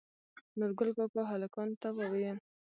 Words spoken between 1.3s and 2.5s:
هلکانو ته وويل